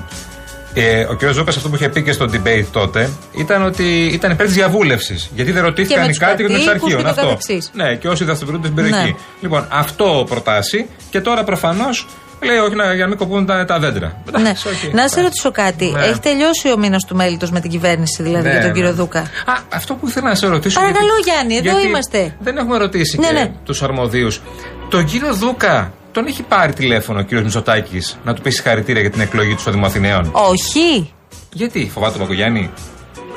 Ε, 0.74 1.04
ο 1.04 1.16
κ. 1.16 1.20
Δούκας 1.34 1.50
αυτό 1.50 1.70
που 1.70 1.76
είχε 1.76 1.90
πει 1.90 2.04
και 2.04 2.12
στο 2.12 2.26
debate 2.34 2.66
τότε 2.72 3.10
ήταν 3.38 3.64
ότι 3.66 4.10
ήταν 4.14 4.32
υπέρ 4.32 4.46
της 4.46 4.56
διαβούλευσης. 4.56 5.30
Γιατί 5.36 5.52
δεν 5.52 5.62
Και 5.62 5.68
ρωτήθηκαν 5.68 6.00
με 6.00 6.06
οι 6.06 6.10
τους 6.10 6.18
κάτοικοι 6.18 6.42
των 6.50 6.52
κατοίκους 6.52 6.74
εξαρχείων. 6.74 6.98
και 6.98 7.04
το 7.04 7.10
Αυτό. 7.10 7.22
καθεξής. 7.22 7.72
Ναι, 7.74 7.96
και 7.96 8.08
όσοι 8.08 8.24
δραστηριοποιούνται 8.24 8.68
στην 8.74 8.84
περιοχή. 8.84 9.10
Ναι. 9.12 9.16
Λοιπόν, 9.42 9.66
αυτό 9.70 10.26
προτάσει 10.30 10.86
και 11.10 11.22
τώρα 11.22 11.44
προφανώς 11.44 12.08
λέει 12.44 12.58
όχι 12.58 12.76
να, 12.76 12.94
για 12.94 13.04
να 13.04 13.08
μην 13.08 13.18
κοπούν 13.18 13.46
τα, 13.46 13.66
τα 13.66 13.80
δέντρα. 13.80 14.22
Ναι. 14.32 14.40
Εντάξει, 14.40 14.68
οκ. 14.68 14.94
Να 14.94 15.08
σε 15.08 15.22
ρωτήσω 15.22 15.52
κάτι. 15.52 15.86
Ναι. 15.92 16.06
Έχει 16.06 16.20
τελειώσει 16.20 16.72
ο 16.72 16.78
μήνας 16.78 17.06
του 17.06 17.16
μέλιτος 17.16 17.52
με 17.52 17.60
την 17.60 17.70
κυβέρνηση, 17.70 18.24
δηλαδή, 18.24 18.44
Ναι, 18.46 18.52
για 18.52 18.60
τον 18.60 18.70
ναι. 18.70 18.76
κύριο 18.76 18.94
Δούκα; 18.94 19.20
Α, 19.20 19.26
αυτό 19.74 19.94
που 19.94 20.08
ήθελα 20.08 20.28
να 20.30 20.36
σε 20.36 20.48
ρωτήσω. 20.48 20.80
Παρακαλώ, 20.80 21.12
Γιάννη, 21.24 21.56
εδώ 21.56 21.64
γιατί 21.64 21.88
είμαστε. 21.88 22.36
Δεν 22.40 22.58
έχουμε 22.58 22.78
ρωτήσει 22.78 23.20
Ναι, 23.20 23.28
και 23.28 23.34
ναι. 23.34 23.52
τους 23.64 23.82
αρμοδίους. 23.84 24.42
Τον 24.90 25.06
κύριο 25.06 25.34
Δούκα 25.34 25.94
τον 26.12 26.26
έχει 26.26 26.44
πάρει 26.44 26.74
τηλέφωνο 26.74 27.20
ο 27.20 27.22
κύριος 27.22 27.44
Μητσοτάκης 27.44 28.18
να 28.24 28.34
του 28.34 28.42
πει 28.42 28.50
συγχαρητήρια 28.50 29.02
για 29.02 29.12
την 29.12 29.22
εκλογή 29.22 29.54
του 29.54 29.62
στο 29.62 29.72
Δήμο 29.72 29.86
Αθηναίων. 29.86 30.32
Όχι. 30.32 31.14
Γιατί, 31.54 31.90
φοβάται 31.94 32.12
τον 32.12 32.22
Πακογιάννη. 32.22 32.70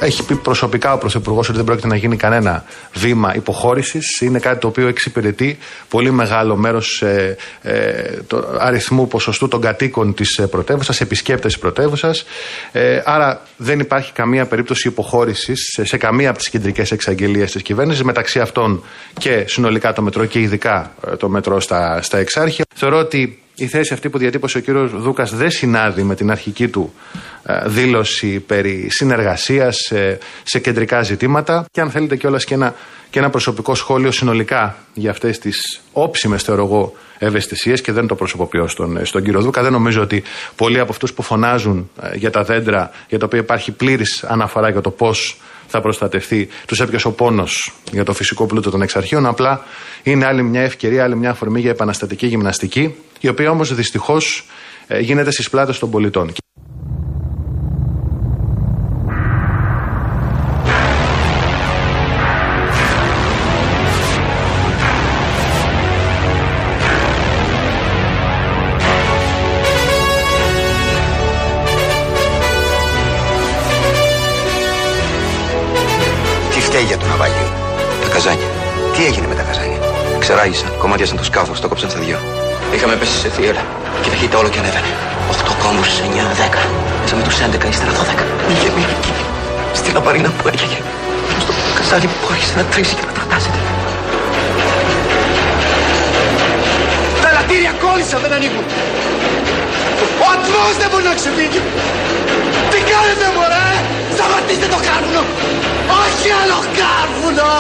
Έχει 0.05 0.25
πει 0.25 0.35
προσωπικά 0.35 0.93
ο 0.93 0.99
Πρωθυπουργός 0.99 1.49
ότι 1.49 1.57
δεν 1.57 1.67
πρόκειται 1.67 1.87
να 1.87 1.97
γίνει 1.97 2.17
κανένα 2.17 2.65
βήμα 2.95 3.35
υποχώρησης. 3.35 4.21
Είναι 4.21 4.39
κάτι 4.39 4.59
το 4.59 4.67
οποίο 4.67 4.89
εξυπηρετεί 4.89 5.59
πολύ 5.89 6.11
μεγάλο 6.11 6.57
μέρος 6.57 7.03
ε, 7.03 7.37
ε, 7.63 7.93
το 8.27 8.57
αριθμού 8.59 9.09
ποσοστού 9.09 9.49
των 9.49 9.61
κατοίκων 9.61 10.15
της 10.15 10.41
πρωτεύουσας, 10.51 11.01
επισκέπτες 11.01 11.53
της 11.53 11.61
πρωτεύουσας. 11.61 12.25
Ε, 12.73 13.03
άρα 13.05 13.41
δεν 13.57 13.81
υπάρχει 13.81 14.13
καμία 14.13 14.47
περίπτωση 14.47 14.89
υποχώρησης 14.89 15.71
σε, 15.73 15.85
σε 15.85 15.97
καμία 15.97 16.29
από 16.29 16.39
τις 16.39 16.49
κεντρικές 16.49 16.91
εξαγγελίες 16.91 17.53
της 17.53 17.63
κυβέρνησης, 17.63 18.03
μεταξύ 18.03 18.41
αυτών 18.41 18.85
και 19.19 19.45
συνολικά 19.47 19.93
το 19.93 20.03
μετρό 20.03 20.25
και 20.25 20.41
ειδικά 20.41 20.93
ε, 21.07 21.17
το 21.17 21.29
μετρό 21.29 21.61
στα, 21.61 22.03
στα 22.03 22.19
εξάρχεια. 22.19 22.65
Θεωρώ 22.75 22.99
ότι 22.99 23.44
η 23.55 23.67
θέση 23.67 23.93
αυτή 23.93 24.11
που 24.11 24.19
διατύπωσε 24.19 24.59
ο 24.59 24.61
κύριος 24.61 24.91
Δούκας 24.91 25.35
δεν 25.35 25.51
συνάδει 25.51 26.03
με 26.03 26.15
την 26.15 26.31
αρχική 26.31 26.69
του 26.69 26.93
ε, 27.43 27.69
δήλωση 27.69 28.41
περί 28.41 28.87
συνεργασίας 28.91 29.77
σε, 29.77 30.19
σε 30.43 30.59
κεντρικά 30.59 31.03
ζητήματα 31.03 31.65
και 31.71 31.81
αν 31.81 31.91
θέλετε 31.91 32.17
κιόλας 32.17 32.45
και 32.45 32.55
ένα, 32.55 32.75
και 33.11 33.19
ένα 33.19 33.31
προσωπικό 33.31 33.75
σχόλιο 33.75 34.11
συνολικά 34.11 34.77
για 34.95 35.11
αυτές 35.11 35.39
τις 35.39 35.81
όψιμες 35.93 36.43
θεωρώ 36.43 36.63
εγώ 36.63 36.95
ευαισθησίες 37.19 37.81
και 37.81 37.93
δεν 37.93 38.07
το 38.07 38.15
προσωποποιώ 38.15 38.69
στον, 38.69 39.07
στον 39.07 39.23
κύριο 39.23 39.41
Δούκα. 39.41 39.63
Δεν 39.63 39.73
νομίζω 39.73 40.03
ότι 40.03 40.23
πολλοί 40.57 40.81
από 40.81 40.93
αυτούς 40.93 41.13
που 41.13 41.23
φωνάζουν 41.23 41.91
ε, 42.03 42.17
για 42.17 42.31
τα 42.31 42.43
δέντρα 42.43 42.91
για 43.09 43.19
τα 43.19 43.27
οποία 43.27 43.39
υπάρχει 43.39 43.73
πλήρης 43.73 44.25
αναφορά 44.25 44.71
για 44.71 44.81
το 44.81 44.91
πώς 44.91 45.41
θα 45.67 45.81
προστατευτεί, 45.81 46.49
τους 46.67 46.81
έπιασε 46.81 47.09
ο 47.09 47.13
πόνος 47.13 47.73
για 47.93 48.05
το 48.05 48.13
φυσικό 48.13 48.47
πλούτο 48.47 48.71
των 48.71 48.83
εξαρχείων. 48.83 49.27
Απλά 49.27 49.65
είναι 50.03 50.27
άλλη 50.27 50.43
μια 50.43 50.61
ευκαιρία, 50.61 51.05
άλλη 51.05 51.17
μια 51.17 51.31
αφορμή 51.31 51.61
για 51.61 51.71
επαναστατική 51.71 52.27
γυμναστική, 52.27 52.95
η 53.25 53.29
οποία 53.29 53.51
όμως 53.51 53.75
δυστυχώς 53.75 54.47
γίνεται 55.01 55.31
στις 55.31 55.51
πλάτες 55.51 55.79
των 55.79 55.91
πολιτών. 55.91 56.33
Τι 76.51 76.61
φταίει 76.61 76.83
για 76.83 76.97
το 76.97 77.07
ναυάγιο; 77.07 77.53
Τα 78.03 78.09
καζάνια. 78.09 78.47
Τι 78.97 79.05
έγινε 79.05 79.27
με 79.27 79.35
τα 79.35 79.43
καζάνια; 79.43 79.79
Ξεράγησαν, 80.19 80.73
κομμάτιασαν 80.79 81.17
το 81.17 81.25
σκάφος, 81.25 81.61
το 81.61 81.69
κόψαν 81.69 81.91
στα 81.91 82.01
δυο. 82.01 82.44
Είχαμε 82.87 83.03
πέσει 83.03 83.19
σε 83.25 83.29
θύελα 83.37 83.63
και 84.03 84.09
βαχείται 84.13 84.37
όλο 84.41 84.49
και 84.53 84.59
ανέβαινε. 84.63 84.91
8 85.31 85.53
κόμβου, 85.63 85.85
9, 85.85 86.25
10. 86.41 86.61
Μέσα 87.03 87.15
με 87.19 87.23
τους 87.27 87.37
11, 87.47 87.69
ύστερα 87.75 87.93
12. 87.99 88.25
Είχε 88.53 88.69
μείνει 88.75 88.95
εκεί. 88.99 89.13
Στη 89.79 89.89
λαμπαρίνα 89.97 90.31
που 90.37 90.45
έγεγε. 90.53 90.81
Στο 91.43 91.53
καζάνι 91.77 92.07
που 92.19 92.27
άρχισε 92.35 92.55
να 92.61 92.65
τρίσει 92.73 92.95
και 92.99 93.05
να 93.09 93.13
τρατάζεται. 93.17 93.61
Τα 97.23 97.31
λατήρια 97.37 97.73
κόλλησαν, 97.83 98.19
δεν 98.25 98.33
ανοίγουν. 98.39 98.65
Ο 100.23 100.27
ατμός 100.35 100.75
δεν 100.81 100.89
μπορεί 100.91 101.05
να 101.11 101.15
ξεφύγει. 101.21 101.61
Τι 102.71 102.79
κάνετε 102.93 103.27
μωρέ, 103.37 103.69
σταματήστε 104.17 104.67
το 104.75 104.79
κάρβουνο. 104.87 105.23
Όχι 106.03 106.29
άλλο 106.41 106.59
κάρβουνο. 106.81 107.53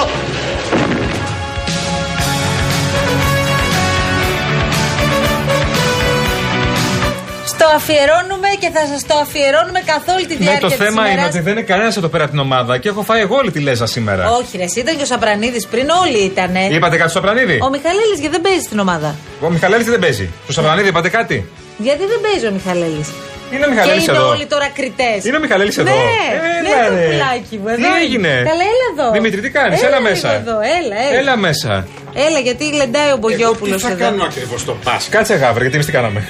Στο 7.64 7.76
αφιερώνουμε 7.76 8.48
και 8.62 8.70
θα 8.76 8.82
σας 8.92 9.00
το 9.10 9.14
αφιερώνουμε 9.24 9.80
καθ' 9.90 10.08
όλη 10.16 10.26
τη 10.30 10.34
Ναι, 10.36 10.40
διάρκεια 10.44 10.60
το 10.60 10.68
της 10.74 10.76
θέμα 10.84 11.00
είναι 11.02 11.10
ημέρας. 11.12 11.28
ότι 11.34 11.40
δεν 11.46 11.52
είναι 11.52 11.62
κανένας 11.72 11.96
εδώ 12.00 12.08
πέρα 12.12 12.22
από 12.24 12.32
την 12.32 12.40
ομάδα 12.48 12.72
και 12.78 12.88
έχω 12.92 13.02
φάει 13.08 13.20
εγώ 13.26 13.36
όλη 13.36 13.50
τη 13.56 13.60
λέζα 13.60 13.86
σήμερα. 13.86 14.22
Όχι, 14.38 14.56
ρε, 14.56 14.64
εσύ 14.68 14.78
ήταν 14.84 14.96
και 14.96 15.02
ο 15.02 15.10
Σαπρανίδης 15.12 15.66
πριν, 15.66 15.86
όλοι 16.02 16.18
ήτανε. 16.30 16.62
Είπατε 16.76 16.96
κάτι 16.96 17.10
στο 17.10 17.18
Σαπρανίδη; 17.20 17.56
Ο 17.66 17.68
Μιχαλέλης 17.74 18.18
γιατί 18.20 18.34
δεν 18.36 18.40
παίζει 18.46 18.62
στην 18.68 18.78
ομάδα. 18.78 19.14
Ο 19.40 19.48
Μιχαλέλης 19.50 19.86
δεν 19.86 19.98
παίζει. 20.04 20.26
Στο 20.44 20.52
Σαπρανίδη 20.52 20.88
είπατε 20.88 21.08
κάτι; 21.08 21.36
Γιατί 21.86 22.04
δεν 22.12 22.18
παίζει 22.24 22.46
ο 22.46 22.52
Μιχαλέλης; 22.58 23.08
Είναι 23.54 23.64
ο 23.66 23.70
Μιχαλέλης 23.72 24.04
και 24.04 24.10
είναι 24.10 24.18
εδώ. 24.20 24.28
όλοι 24.28 24.46
τώρα 24.46 24.68
κριτές. 24.78 25.18
Είναι 25.26 25.36
ο 25.36 25.40
Μιχαλέλης 25.40 25.76
εδώ. 25.78 25.90
Ναι, 25.90 26.12
Έλα, 26.58 26.76
ναι, 26.82 26.88
το 26.88 26.94
ρε. 26.94 27.06
πουλάκι 27.06 27.56
μου. 27.62 27.68
Εδώ 27.68 27.76
Τι 27.76 27.82
είναι. 27.88 27.98
έγινε; 28.04 28.32
Καλά, 28.50 28.64
έλα 28.74 28.86
εδώ. 28.94 29.06
Δημήτρη, 29.16 29.40
τι 29.40 29.50
κάνεις; 29.58 29.82
Έλα 29.82 30.00
μέσα. 30.00 30.28
λίγο 30.28 30.40
Εδώ, 30.42 30.56
έλα, 30.78 30.96
έλα. 31.08 31.18
Έλα 31.20 31.36
μέσα. 31.36 31.72
Έλα, 32.16 32.38
γιατί 32.38 32.64
λεντάει 32.74 33.10
ο 33.12 33.16
Μπογιόπουλος 33.16 33.84
εδώ. 33.84 34.06
ακριβώς 34.24 34.64
το 34.64 34.72
πα. 34.84 35.00
Κάτσε 35.10 35.34
γάβρε, 35.34 35.60
γιατί 35.60 35.74
εμείς 35.74 35.86
τι 35.86 35.92
κάναμε; 35.92 36.28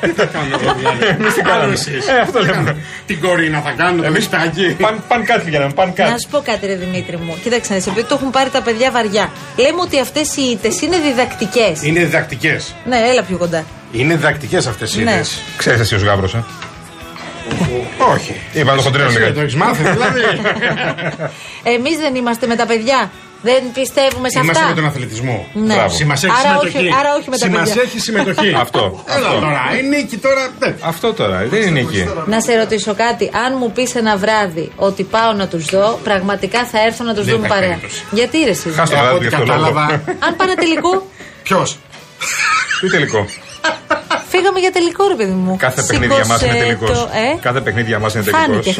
Τι 0.00 0.08
θα 0.10 0.24
κάνω 0.24 0.58
εγώ 0.62 0.74
δηλαδή; 0.74 1.06
Εμείς 1.18 1.34
τι 1.34 1.42
κάναμε; 1.42 1.74
Ε, 2.16 2.20
αυτό 2.22 2.40
λέμε. 2.40 2.76
Την 3.06 3.20
κορίνα 3.20 3.60
θα 3.60 3.70
κάνω, 3.76 3.96
το 4.02 4.04
Εμείς 4.06 4.18
μισθάκι. 4.28 4.76
Παν, 4.80 5.02
παν 5.08 5.24
κάτι 5.24 5.44
πηγαίναμε, 5.44 5.72
παν 5.72 5.92
κάτι. 5.92 6.10
Να 6.10 6.18
σου 6.18 6.28
πω 6.30 6.38
κάτι, 6.44 6.66
ρε 6.66 6.74
Δημήτρη 6.74 7.16
μου. 7.16 7.38
Κοίταξε, 7.42 7.70
να 7.72 7.76
δεις, 7.78 7.86
επειδή 7.86 8.06
το 8.06 8.14
έχουν 8.14 8.30
πάρει 8.30 8.50
τα 8.50 8.62
παιδιά 8.62 8.90
βαριά. 8.90 9.30
Λέμε 9.56 9.80
ότι 9.80 10.00
αυτές 10.00 10.36
οι 10.36 10.42
ήττες 10.42 10.80
είναι 10.82 10.98
διδακτικές. 10.98 11.82
Είναι 11.82 12.00
διδακτικές. 12.00 12.74
Ναι, 12.84 12.96
έλα 13.10 13.22
πιο 13.22 13.36
κοντά. 13.36 13.64
Είναι 13.92 14.14
διδακτικές 14.14 14.66
αυτές 14.66 14.94
οι 14.94 15.02
Ναι. 15.02 15.10
ιδέε. 15.10 15.22
Ξέρεις 15.56 15.80
εσύ 15.80 15.94
ως 15.94 16.02
γάβρος, 16.02 16.34
ε; 16.34 16.44
Όχι. 18.12 18.40
Είπα 18.52 18.70
να 18.70 18.76
το 18.76 18.82
χοντρίνω 18.82 19.08
Εσύ 19.08 19.18
λίγα. 19.18 19.32
Το 19.32 19.40
έχεις 19.40 19.54
μάθει, 19.54 19.82
δηλαδή. 19.82 20.20
Εμείς 21.76 21.96
δεν 21.96 22.14
είμαστε 22.14 22.46
με 22.46 22.56
τα 22.56 22.66
παιδιά. 22.66 23.10
Δεν 23.48 23.62
πιστεύουμε 23.78 24.28
σε 24.30 24.38
Είμαστε 24.40 24.58
αυτά. 24.62 24.68
με 24.74 24.80
τον 24.80 24.86
αθλητισμό. 24.90 25.46
Ναι. 25.52 25.74
Μπράβο. 25.74 25.94
Σημασία 25.94 26.28
έχει 26.28 26.38
Άρα 26.46 26.48
συμμετοχή. 26.58 26.76
όχι- 26.86 26.94
άρα 27.00 27.10
όχι 27.18 27.28
με 27.30 27.36
τα 27.38 27.44
Σημασία 27.46 27.74
παιδιά. 27.74 27.82
έχει 27.82 27.98
συμμετοχή. 28.00 28.50
Αυτό. 28.64 29.04
Έλα 29.16 29.26
αυτό. 29.26 29.40
τώρα. 29.40 29.60
Η 29.78 29.82
νίκη 29.92 30.16
τώρα. 30.16 30.42
ναι. 30.58 30.74
Αυτό 30.80 31.12
τώρα, 31.12 31.36
δεν 31.52 31.62
είναι 31.68 31.80
εκεί. 31.80 32.08
Να 32.26 32.40
σε 32.40 32.56
ρωτήσω 32.56 32.94
κάτι. 32.94 33.30
Αν 33.44 33.56
μου 33.60 33.72
πεις 33.72 33.94
ένα 33.94 34.16
βράδυ 34.16 34.72
ότι 34.76 35.02
πάω 35.02 35.32
να 35.32 35.46
τους 35.48 35.64
δω, 35.64 35.98
πραγματικά 36.04 36.64
θα 36.64 36.78
έρθω 36.86 37.04
να 37.04 37.14
τους 37.14 37.24
Δεν 37.24 37.34
δούμε 37.34 37.46
υπάρχει 37.46 37.62
παρέα. 37.62 37.76
περίπτωση. 37.80 38.04
Γιατί 38.10 38.38
ρε 38.44 38.50
εσύ; 38.50 38.68
Χάσ' 38.70 38.90
το 38.90 38.96
Ε, 38.96 38.98
από 38.98 39.06
βράδυ 39.08 39.26
ό,τι 39.26 39.28
γι' 39.28 39.34
αυτό 39.34 39.46
λόγο. 39.54 39.58
κατάλαβα. 39.72 40.02
Αν 40.26 40.36
πάνε 40.36 40.54
τελικό, 40.54 41.06
Ποιος; 41.42 41.78
Τι 42.80 42.90
τελικό; 42.90 43.26
Φύγαμε 44.34 44.58
για 44.64 44.72
τελικό, 44.78 45.02
ρε 45.12 45.16
παιδί 45.20 45.36
μου. 45.42 45.52
Κάθε 45.66 45.82
παιχνίδι 45.88 46.14
για 46.14 46.26
μας 46.30 46.40
είναι 46.42 46.50
Σήκωσε 46.52 46.64
τελικός. 46.64 46.90
το- 46.98 47.08
Ε; 47.24 47.38
Κάθε 47.48 47.60
παιχνίδι 47.64 47.88
για 47.94 47.98
μας 48.04 48.14
είναι 48.14 48.24
Φάνηκε 48.36 48.72
τελικός. 48.72 48.74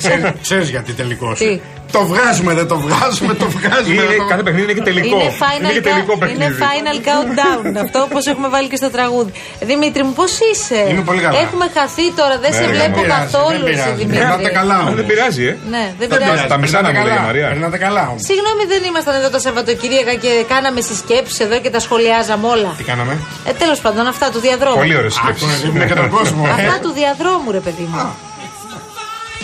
χθε. 0.00 0.34
Ξέρεις 0.46 0.68
γιατί 0.74 0.92
τελικός. 1.00 1.38
Τι; 1.38 1.60
Το 1.96 2.00
βγάζουμε, 2.10 2.52
δεν 2.60 2.66
το 2.72 2.76
βγάζουμε, 2.84 3.32
το 3.42 3.46
βγάζουμε. 3.56 3.94
Είναι, 3.94 4.06
δεν 4.12 4.18
το- 4.18 4.28
κάθε 4.32 4.42
παιχνίδι 4.46 4.64
είναι 4.66 4.76
και 4.78 4.86
τελικό. 4.90 5.16
Είναι 5.16 5.32
final, 5.44 5.72
και 5.76 5.80
τελικό 5.90 6.12
cou- 6.20 6.28
είναι 6.34 6.48
παιχνίδι. 6.48 6.62
final 6.64 6.96
countdown. 7.08 7.62
Αυτό 7.84 7.98
όπως 8.08 8.22
έχουμε 8.32 8.48
βάλει 8.54 8.68
και 8.72 8.78
στο 8.82 8.90
τραγούδι. 8.96 9.30
Δημήτρη 9.70 10.02
μου, 10.06 10.12
πώς 10.20 10.32
είσαι; 10.50 10.78
Είμαι 10.90 11.04
πολύ 11.10 11.20
καλά. 11.26 11.38
Έχουμε 11.44 11.66
χαθεί 11.76 12.06
τώρα, 12.20 12.34
δεν 12.44 12.50
Ναι, 12.50 12.56
σε 12.58 12.62
δεν 12.66 12.70
βλέπω 12.76 12.98
πειράζει, 13.00 13.18
καθόλου 13.18 13.64
δεν 13.68 13.72
εσύ, 13.72 13.82
πειράζει. 13.82 14.00
Δημήτρη. 14.00 14.18
Περνάτε 14.24 14.50
καλά 14.58 14.74
Α, 14.74 14.80
όμως. 14.82 14.94
Δεν 15.00 15.06
πειράζει, 15.10 15.44
ε. 15.52 15.54
Ναι, 15.74 15.84
δεν 16.00 16.08
Δεν 16.10 16.18
πειράζει. 16.18 16.30
πειράζει, 16.30 16.48
Τα 16.54 16.58
μισά 16.62 16.78
να 16.80 16.88
περνάτε 16.88 16.98
μου 16.98 17.04
λέει 17.06 17.14
η 17.14 17.18
καλά. 17.18 17.26
Μαρία. 17.28 17.46
Περνάτε 17.52 17.78
καλά 17.86 18.02
όμως. 18.10 18.20
Συγγνώμη, 18.30 18.62
δεν 18.72 18.80
ήμασταν 18.90 19.14
εδώ 19.20 19.28
τα 19.36 19.40
Σαββατοκύριακα 19.44 20.14
και 20.24 20.32
κάναμε 20.52 20.80
συσκέψεις 20.88 21.38
εδώ 21.46 21.56
και 21.64 21.70
τα 21.74 21.80
σχολιάζαμε 21.86 22.46
όλα. 22.54 22.70
Τι 22.80 22.84
κάναμε; 22.90 23.14
Ε, 23.48 23.52
τέλος 23.62 23.78
πάντων, 23.84 24.04
αυτά 24.14 24.26
του 24.32 24.40
διαδρόμου. 24.46 24.80
Πολύ 24.82 24.95
ωραίες 24.96 25.14
σκέψεις. 25.14 25.48
Άκουσα, 25.48 25.66
ήμουν 25.66 25.86
και 25.86 25.94
τον 25.94 26.10
κόσμο. 26.10 26.44
ε. 26.46 26.50
Αυτά 26.50 26.78
του 26.82 26.92
διαδρόμου, 26.92 27.50
ρε 27.50 27.60
παιδί 27.60 27.88
μου. 27.90 28.14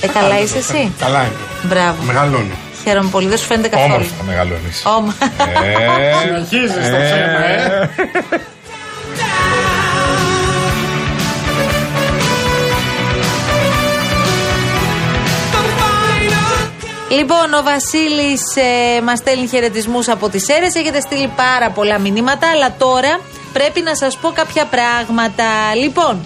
Ε, 0.00 0.06
καλά 0.06 0.38
είσαι 0.40 0.58
εσύ. 0.58 0.92
Καλά 0.98 1.20
είναι. 1.20 1.32
Μπράβο. 1.62 2.02
Μεγαλώνω. 2.02 2.54
Χαίρομαι 2.84 3.08
πολύ, 3.10 3.28
δεν 3.28 3.38
σου 3.38 3.46
φαίνεται 3.46 3.68
καθόλου. 3.68 3.92
Όμορφα 3.94 4.22
μεγαλώνεις. 4.26 4.82
Όμα. 4.96 5.14
Συνεχίζεις 6.22 6.90
το 6.90 6.96
ψέμα, 6.96 7.44
ε. 7.46 7.90
Λοιπόν, 17.10 17.54
ο 17.58 17.62
Βασίλης 17.62 18.42
ε, 18.56 19.00
μας 19.02 19.18
στέλνει 19.18 19.46
χαιρετισμούς 19.48 20.08
από 20.08 20.28
τις 20.28 20.48
αίρε. 20.48 20.66
Έχετε 20.66 21.00
στείλει 21.00 21.30
πάρα 21.36 21.70
πολλά 21.70 21.98
μηνύματα, 21.98 22.50
αλλά 22.50 22.74
τώρα 22.78 23.20
πρέπει 23.52 23.80
να 23.80 23.94
σας 23.94 24.16
πω 24.16 24.28
κάποια 24.28 24.64
πράγματα. 24.64 25.44
Λοιπόν, 25.74 26.24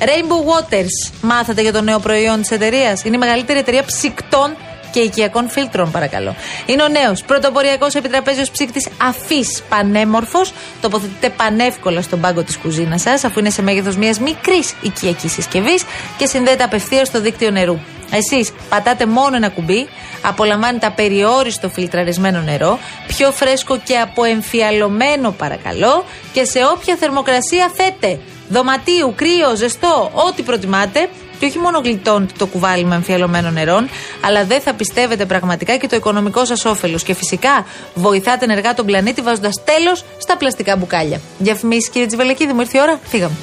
Rainbow 0.00 0.74
Waters, 0.74 1.12
μάθατε 1.20 1.62
για 1.62 1.72
το 1.72 1.80
νέο 1.80 1.98
προϊόν 1.98 2.40
της 2.40 2.50
εταιρείας; 2.50 3.04
Είναι 3.04 3.16
η 3.16 3.18
μεγαλύτερη 3.18 3.58
εταιρεία 3.58 3.84
ψυκτών 3.84 4.56
και 4.90 5.00
οικιακών 5.00 5.48
φίλτρων, 5.48 5.90
παρακαλώ. 5.90 6.34
Είναι 6.66 6.82
ο 6.82 6.88
νέος 6.88 7.22
πρωτοποριακός 7.22 7.94
επιτραπέζιος 7.94 8.50
ψύκτης 8.50 8.88
αφής 9.02 9.62
πανέμορφος. 9.68 10.52
Τοποθετείται 10.80 11.30
πανεύκολα 11.30 12.02
στον 12.02 12.20
πάγκο 12.20 12.42
της 12.42 12.56
κουζίνας 12.56 13.00
σας, 13.00 13.24
αφού 13.24 13.38
είναι 13.38 13.50
σε 13.50 13.62
μέγεθος 13.62 13.96
μιας 13.96 14.18
μικρής 14.18 14.74
οικιακής 14.80 15.32
συσκευής 15.32 15.84
και 16.16 16.26
συνδέεται 16.26 16.64
απευθείας 16.64 17.08
στο 17.08 17.20
δίκτυο 17.20 17.50
νερού. 17.50 17.78
Εσείς 18.10 18.52
πατάτε 18.68 19.06
μόνο 19.06 19.36
ένα 19.36 19.48
κουμπί, 19.48 19.88
απολαμβάνετε 20.22 20.86
απεριόριστο 20.86 21.68
φιλτραρισμένο 21.68 22.40
νερό, 22.40 22.78
πιο 23.06 23.32
φρέσκο 23.32 23.78
και 23.78 23.98
αποεμφιαλωμένο 23.98 25.30
παρακαλώ 25.30 26.04
και 26.32 26.44
σε 26.44 26.58
όποια 26.74 26.96
θερμοκρασία 26.96 27.70
θέτε. 27.74 28.18
Δωματίου, 28.48 29.12
κρύο, 29.16 29.56
ζεστό, 29.56 30.10
ό,τι 30.14 30.42
προτιμάτε. 30.42 31.08
Και 31.38 31.46
όχι 31.46 31.58
μόνο 31.58 31.78
γλιτώνετε 31.78 32.32
το 32.38 32.46
κουβάλι 32.46 32.84
με 32.84 32.94
εμφιαλωμένο 32.94 33.50
νερό, 33.50 33.84
αλλά 34.24 34.44
δεν 34.44 34.60
θα 34.60 34.74
πιστεύετε 34.74 35.26
πραγματικά 35.26 35.76
και 35.76 35.86
το 35.86 35.96
οικονομικό 35.96 36.44
σας 36.44 36.64
όφελος. 36.64 37.02
Και 37.02 37.14
φυσικά 37.14 37.66
βοηθάτε 37.94 38.44
ενεργά 38.44 38.74
τον 38.74 38.86
πλανήτη 38.86 39.20
βάζοντας 39.20 39.62
τέλος 39.64 40.04
στα 40.18 40.36
πλαστικά 40.36 40.76
μπουκάλια. 40.76 41.20
Διαφημίσεις, 41.38 41.88
κύριε 41.88 42.06
Τσιβελεκίδη, 42.06 42.52
μου 42.52 42.60
ήρθε 42.60 42.78
η 42.78 42.80
ώρα. 42.80 43.00
Φύγαμε. 43.04 43.34